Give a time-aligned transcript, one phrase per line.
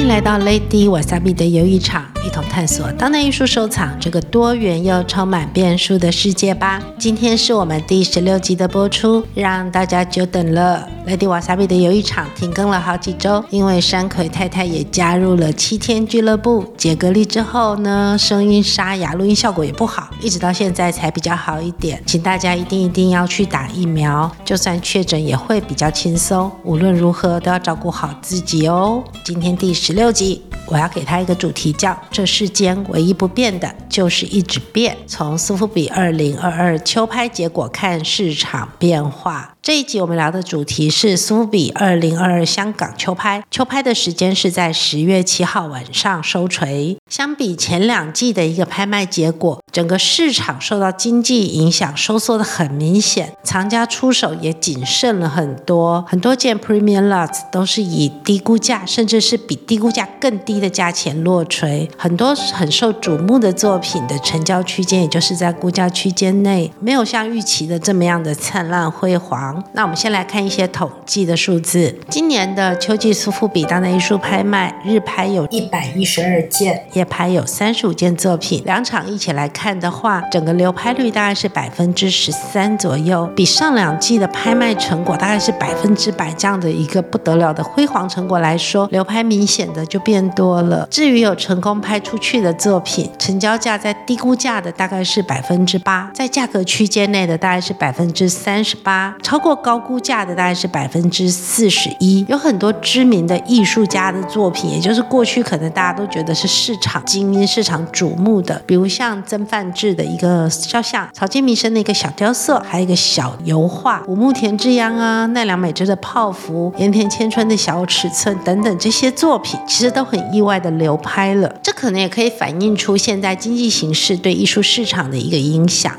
[0.00, 6.80] 迎来到 Lady Wasabi 的游艺场，一同探索当代艺术收藏这个多元又充满变数的世界吧。
[6.96, 10.88] 今天是我们第十六集的播出，让大家久等了。
[11.08, 16.72] Lady Wasabi 的游艺场停更了好几周，因为山葵太太也加入了七天俱乐部。
[16.76, 22.00] 解隔离之后呢，声音沙哑，录音效果也不好，一直到现在才比较好一点。
[22.06, 26.48] 请大家一定一定要去打疫苗，就算确诊也会比较轻松。
[26.62, 29.02] 无论如何都要照顾好自己哦。
[29.24, 30.40] 今天第十六集。
[30.66, 34.94] 我要给他一个主题，叫“这世间唯一不变的就是一直变”。
[35.08, 39.56] 从苏富比二零二二秋拍结果看市场变化。
[39.62, 46.96] 这一集我们聊的主题是苏比二零二二香港秋拍，秋拍的时间是在十月七号晚上收槌。
[47.10, 61.86] 相比前两季的一个拍卖结果，整个市场受到经济影响收缩的很明显，藏家出手也谨慎了很多，很多件 premium lots 都是以低估价，甚至是比低估价更低的价钱落槌。
[61.98, 69.49] 很多很受瞩目的作品的成交区间，也就是在估价区间内，没有像预期的这么样的灿烂辉煌。
[69.72, 71.94] 那我们先来看一些统计的数字。
[72.08, 78.62] 今年的秋季苏富比当代艺术拍卖，日拍有一百一十二件，夜拍有三十五件作品。
[78.64, 90.86] 两场一起来看的话，整个流拍率大概是百分之十三左右，比上两季的拍卖成果大概是百分之百这样的一个不得了的辉煌成果来说，流拍明显的就变多了。
[90.90, 99.39] 至于有成功拍出去的作品，成交价在低估价的大概是百分之八，在价格区间内的大概是百分之三十八，超。
[99.40, 121.52] 过高估价的大概是百分之四十一，有很多知名的艺术家的作品，也就是过去可能大家都觉得是市场精英、市场瞩目的，比如像曾梵志的一个肖像、草间弥生的一个小雕塑，还有一个小油画，武木田治央啊、奈良美智的泡芙、盐田千春的小尺寸等等这些作品，其实都很意外的流拍了。
[121.62, 125.92] 这可能也可以反映出现在经济形势对艺术市场的一个影响。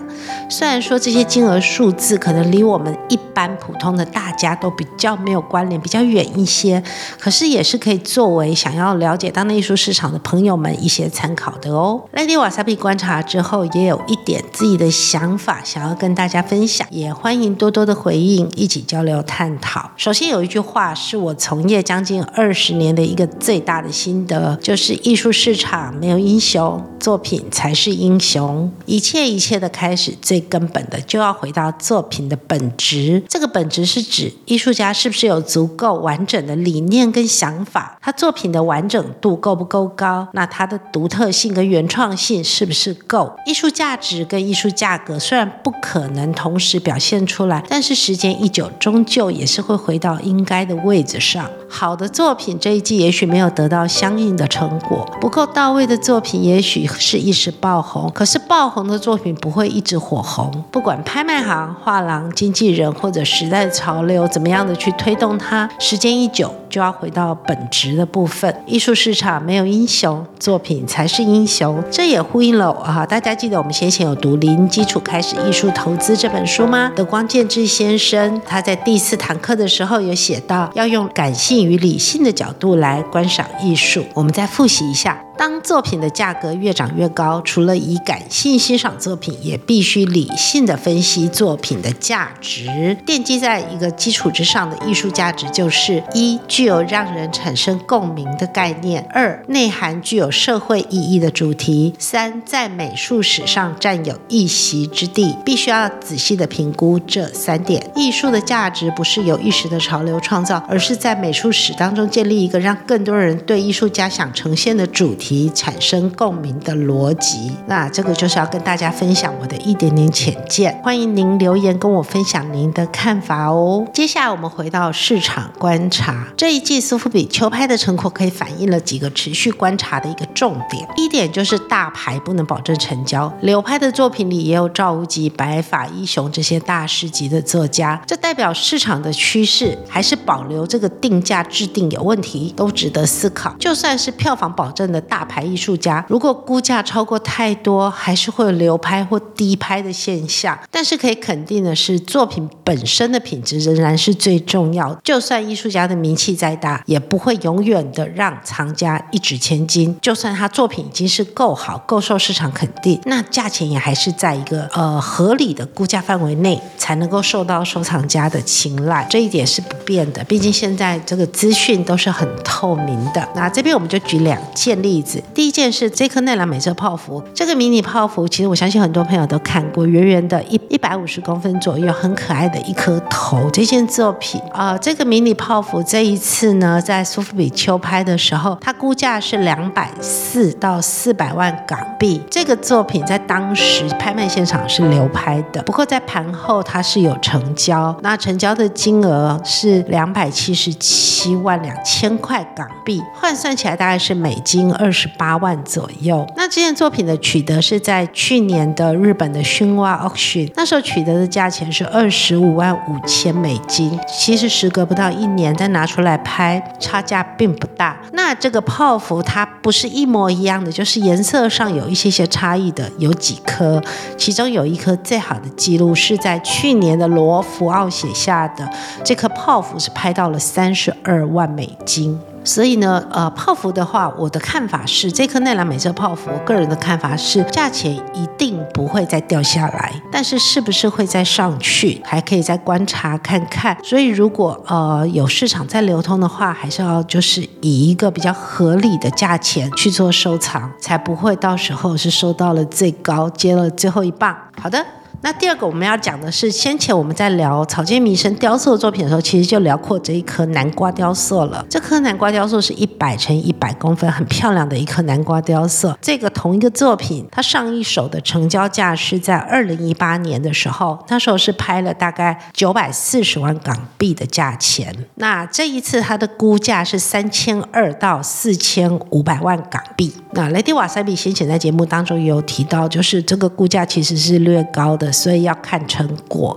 [0.50, 6.84] 虽然说这些金额数字可能离我们一般普通的大家都比较没有关联，比较远一些，
[7.20, 12.02] 可是也是可以作为想要了解当代艺术市场的朋友们一些参考的哦。
[12.14, 19.92] Lady Wasabi 观察之后，也有一点自己的想法想要跟大家分享，也欢迎多多的回应，一起交流探讨。
[19.96, 28.72] 首先有一句话是我从业将近二十年的一个最大的心得，就是艺术市场没有英雄，作品才是英雄。
[28.86, 30.11] 一切一切的开始。
[30.22, 40.28] 最根本的就要回到作品的本质，这个本质是指艺术家是不是有足够完整的理念跟想法，他作品的完整度够不够高？
[40.34, 43.34] 那他的独特性跟原创性是不是够？
[43.46, 51.50] 艺术价值跟艺术价格虽然不可能同时表现出来，但是时间一久，终究也是会回到应该的位置上。
[51.70, 60.52] 好的作品这一季也许没有得到相应的成果，不够到位的作品也许是一时爆红，可是爆红的作品不会一直火红。
[60.72, 68.54] 不管拍卖行、画廊、经纪人或者时代潮流怎么样的去推动它，时间一久就要回到本质的部分。
[68.66, 71.82] 艺术市场没有英雄，作品才是英雄。
[71.90, 76.92] 这也呼应了啊，大家记得我们先前有读《零基础开始艺术投资》这本书吗？
[76.96, 81.62] 德光健志先生他在第四堂课的时候有写到，要用感性。
[81.62, 85.22] 与理性的角度来观赏艺术，我们再复习一下。
[85.42, 92.96] 当作品的价格越涨越高，除了以感性欣赏作品，也必须理性的分析作品的价值。
[93.08, 105.36] 奠基在一个基础之上的艺术价值，就是一具有让人产生共鸣的概念；二内涵具有社会意义的主题；三在美术史上占有一席之地。
[105.44, 107.84] 必须要仔细的评估这三点。
[107.96, 115.31] 艺术的价值不是由一时的潮流创造，而是在美术史当中建立一个让更多人对艺术家想呈现的主题。
[115.32, 123.88] 及产生共鸣的逻辑，那这个就是要跟大家分享我的一点点浅见，欢迎您留言跟我分享您的看法哦。
[123.94, 130.86] 接下来我们回到市场观察，这一季苏富比秋拍的成果可以反映了几个持续观察的一个重点。
[130.98, 143.56] 一点就是大牌不能保证成交，流拍的作品里也有赵无极、白发一雄这些大师级的作家，这代表市场的趋势还是保留这个定价制定有问题，都值得思考。
[143.58, 145.21] 就算是票房保证的大。
[145.22, 150.58] 大牌艺术家，如果估价超过太多，还是会流拍或低拍的现象。
[150.72, 155.00] 但是可以肯定的是，作品本身的品质仍然是最重要。
[155.04, 159.96] 就算艺术家的名气再大，也不会永远的让藏家一掷千金。
[160.02, 169.06] 就算他作品已经是够好、够受市场肯定，那价钱也还是在一个呃合理的估价范围内，才能够受到收藏家的青睐。
[169.08, 170.24] 这一点是不变的。
[170.24, 173.30] 毕竟现在这个资讯都是很透明的。
[173.36, 175.11] 那这边我们就举两件例子。
[175.34, 183.50] 第一件是这颗奈良美色泡芙，这个迷你泡芙，其实我相信很多朋友都看过，圆圆的，一一百五十公分左右，很可爱的一颗头。
[183.52, 192.22] 这件作品啊、这个迷你泡芙这一次呢，在苏富比秋拍的时候，它估价是两百四到四百万港币。
[192.30, 206.28] 这个作品在当时拍卖现场是流拍的，不过在盘后它是有成交，那成交的金额是两百七十七万两千块港币，换算起来大概是美金二十八万左右。
[206.36, 214.00] 那这件作品的取得是在去年的日本的熏蛙 auction，那时候取得的价钱是二十五万五千美金。
[214.08, 217.98] 其实时隔不到一年再拿出来拍，差价并不大。
[218.14, 223.82] 那这个泡芙它不是一模一样的，就是颜色上有一些些差异的，有几颗。
[224.18, 228.68] 其中有一颗最好的记录是在去年的罗浮奥写下的，
[229.04, 232.20] 这颗泡芙是拍到了三十二万美金。
[232.44, 243.78] 所以呢，呃，泡芙的话，我的看法是，这颗奈良美智泡芙，我个人的看法是，价钱一定不会再掉下来，但是是不是会再上去，还可以再观察看看。
[243.84, 254.36] 所以如果呃有市场在流通的话，还是要就是以一个比较合理的价钱去做收藏，才不会到时候是收到了最高，接了最后一棒。
[254.60, 254.84] 好的。
[255.24, 261.64] 那第二个我们要讲的是，先前我们在聊草间弥生雕塑作品的时候，其实就聊过这一颗南瓜雕塑了。
[261.70, 265.96] 这颗南瓜雕塑是一百乘一百公分，很漂亮的一颗南瓜雕塑。
[266.02, 274.96] 这个同一个作品，它上一手的成交价是在二零一八年的时候，那时候是拍了大概九百四十万港币的价钱。
[275.16, 280.12] 那这一次它的估价是三千二到四千五百万港币。
[280.34, 285.12] 那雷迪瓦塞比先前在节目当中也有提到，就是这个估价其实是略高的。
[285.12, 286.56] 所以要看成果，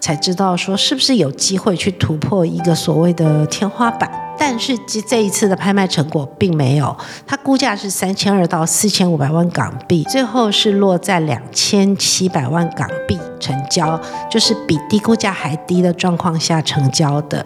[0.00, 4.25] 才知道说是不是有机会去突破一个所谓的天花板。
[4.38, 6.96] 但是这这一次的拍卖成果并没有，
[7.26, 14.00] 它估价是三千二到四千五百万港币，最后是落在两千七百万港币成交，
[14.30, 17.44] 就是比低估价还低的状况下成交的。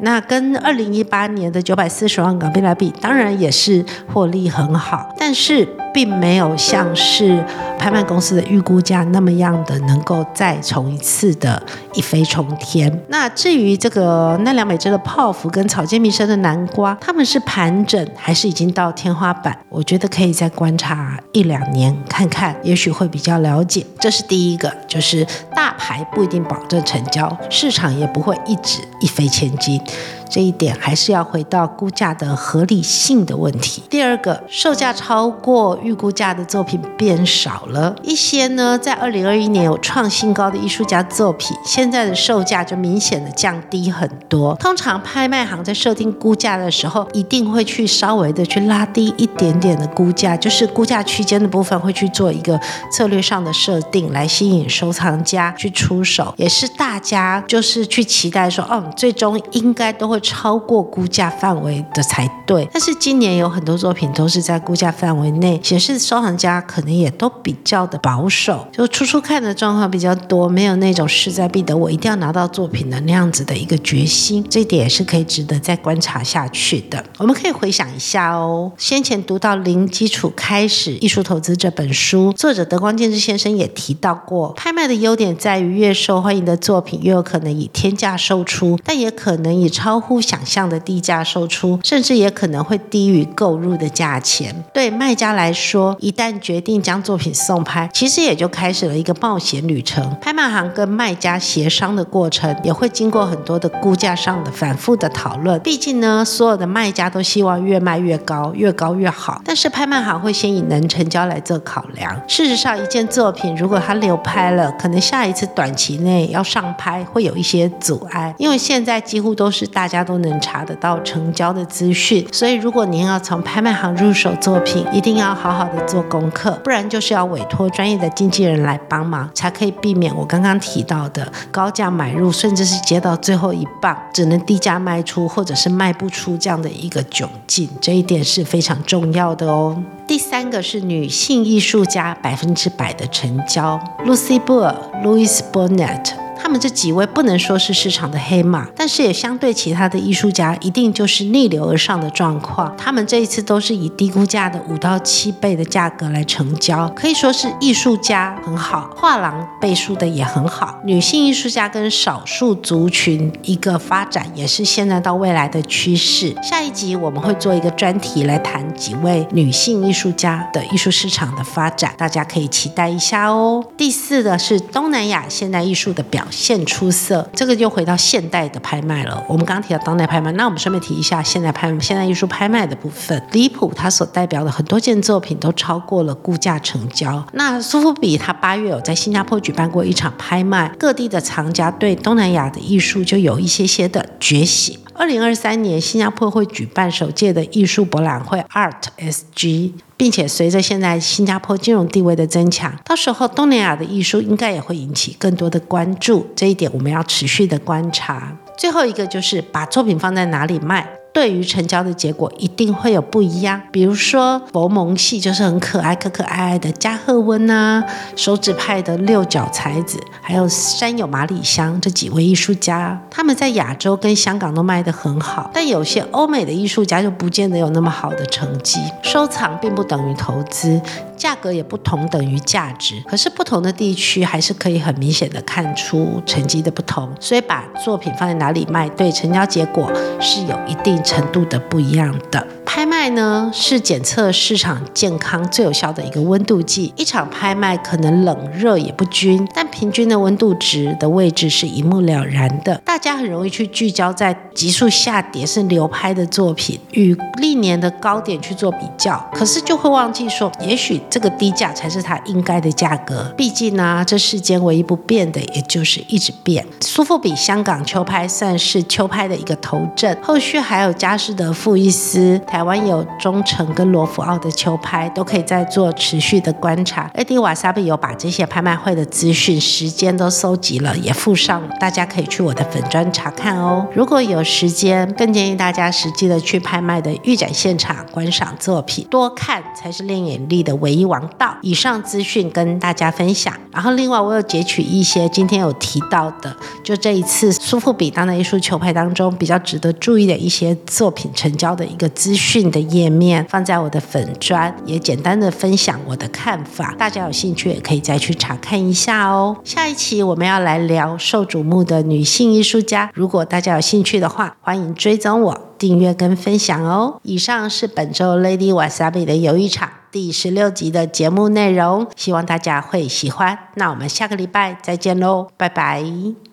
[0.00, 7.44] 那跟二零一八年的九百四十万港币来比，当然也是获利很好，但是并没有像是
[7.78, 11.62] 拍卖公司的预估价那么样的能够再重一次的
[11.94, 13.02] 一飞冲天。
[13.08, 19.56] 那至于这个奈良美智的泡芙跟草间弥生的南瓜，他们是盘整还是已经到天花板？
[19.68, 23.84] 我觉得可以再观察一两年看看，也许会比较了解。
[23.98, 25.26] 这是第一个，就是
[25.58, 29.82] 大牌不一定保证成交，市场也不会一直一飞千金。
[30.30, 33.82] 这一点还是要回到估价的合理性的问题。
[33.88, 44.54] 第二个，售价超过预估价的作品变少了一些呢，在二零二一年有创新高的艺术家作品，现在的售价就明显的降低很多。
[44.56, 52.60] 通常拍卖行在设定估价的时候，一定会去稍微的去拉低一点点的估价，就是估价区间的部分会去做一个
[52.92, 60.18] 策略上的设定，来吸引收藏家去出手，也是大家就是去期待说，哦，最终应该都会。
[60.20, 77.02] 超过估价范围的才对，但是今年有很多作品都是在估价范围内，显示收藏家可能也都比较的保守，就初初看的状况比较多，没有那种势在必得，我一定要拿到作品的那样子的一个决心，这一点也是可以值得再观察下去的。
[77.16, 89.98] 我们可以回想一下哦，先前读到《零基础开始艺术投资》这本书，作者德光健治先生也提到过，拍卖的优点在于越受欢迎的作品越有可能以天价售出，但也可能以超。
[89.98, 94.64] 乎想象的低价售出，甚至也可能会低于购入的价钱。
[94.72, 100.16] 对卖家来说，一旦决定将作品送拍，其实也就开始了一个冒险旅程。
[100.20, 105.60] 拍卖行跟卖家协商的过程，也会经过很多的估价上的反复的讨论。
[105.60, 109.42] 毕竟呢，所有的卖家都希望越卖越高，越高越好。
[109.44, 112.18] 但是拍卖行会先以能成交来做考量。
[112.28, 119.98] 事实上，一件作品如果它流拍了，可能下一一次短期内要上拍会有一些阻碍，因为现在几乎都是大家。
[120.08, 137.68] 都能查得到成交的资讯，所以如果您要从拍卖行入手作品，一定要好好的做功课，不然就是要委托专业的经纪人来帮忙，才可以避免我刚刚提到的高价买入，甚至是接到最后一棒只能低价卖出，或者是卖不出这样的一个窘境。
[137.78, 139.76] 这一点是非常重要的哦。
[140.08, 144.74] 第三个是女性艺术家百分之百的成交，Lucy Burr、
[145.04, 146.27] Louise Bonet。
[146.40, 152.74] 他们这几位不能说是市场的黑马，但是也相对其他的艺术家，一定就是逆流而上的状况。
[152.76, 160.78] 他们这一次都是以低估价的五到七倍的价格来成交，可以说是艺术家很好，画廊背书的也很好。
[160.84, 166.34] 女性艺术家跟少数族群一个发展，也是现在到未来的趋势。
[166.42, 173.64] 下一集我们会做一个专题来谈几位女性艺术家的艺术市场的发展，大家可以期待一下哦。
[173.76, 179.22] 第四的是东南亚现代艺术的表现出色，这个就回到现代的拍卖了。
[179.28, 183.22] 我们刚刚提到当代拍卖，那我们顺便提一下现代拍现代艺术拍卖的部分。
[183.32, 187.24] 李普他所代表的很多件作品都超过了估价成交。
[187.32, 194.78] 那苏富比他八月有在新加坡举办过一场拍卖，各地的藏家对东南亚的艺术就有一些些的觉醒。
[194.94, 206.26] 二零二三年，新加坡会举办首届的艺术博览会 Art SG，并且随着现在新加坡金融地位的增强，到时候东南亚的艺术应该也会引起更多的关注。
[206.34, 208.34] 这一点我们要持续的观察。
[208.56, 210.88] 最后一个就是把作品放在哪里卖。
[211.18, 217.82] 对于成交的结果一定会有不一样，比如说佛蒙系就是很可爱、可可爱爱的加贺温呐，
[218.14, 228.78] 手指派的六角才子，还有山有马里香这几位艺术家，他们在亚洲跟香港都卖得很好，但有些欧美的艺术家就不见得有那么好的成绩。
[229.02, 230.80] 收藏并不等于投资。
[231.18, 242.46] 价格也不同等于价值，可是不同的地区还是可以很明显的看出成绩的不同，所以把作品放在哪里卖，对成交结果是有一定程度的不一样的。
[242.66, 246.92] 拍卖呢，是检测市场健康最有效的一个温度计。
[246.96, 252.80] 一场拍卖可能冷热也不均，但平均的温度值的位置是一目了然的。
[252.84, 263.32] 大家很容易去聚焦在急速下跌是流拍的作品，与历年的高点去做比较，可是就会忘记说，也许这个低价才是它应该的价格。
[263.36, 266.64] 毕竟呢、这世间唯一不变的，也就是一直变。
[266.82, 272.38] 苏富比香港秋拍算是秋拍的一个头阵，后续还有佳士得、富艺斯。
[272.46, 277.10] 台湾有中诚跟罗浮奥的秋拍，都可以在做持续的观察。
[277.14, 283.86] AD Wasabi 有把这些拍卖会的资讯、时间都搜集了，也附上，大家可以去我的粉专查看哦。
[283.94, 291.56] 如果有时间，更建议大家实际的去拍卖的预展现场观赏作品，多看才是练眼力的唯一王道。
[291.62, 302.58] 以上资讯跟大家分享，然后另外我有截取一些今天有提到的，就这一次苏富比当代艺术球拍当中比较值得注意的一些作品成交的一个资讯。
[302.68, 309.56] 的页面放在我的粉专，也简单的分享我的看法，大家有兴趣也可以再去查看一下哦。
[309.64, 317.20] 下一期我们要来聊受瞩目的女性艺术家，如果大家有兴趣的话，欢迎追踪我、订阅跟分享哦。
[317.22, 323.58] 以上是本周 Lady Wasabi 的游艺场第十六集的节目内容，希望大家会喜欢。
[323.76, 326.47] 那我们下个礼拜再见喽，拜拜。